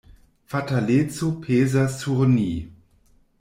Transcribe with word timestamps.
Fataleco 0.53 1.27
pezas 1.43 1.99
sur 2.01 2.25
ni. 2.33 2.49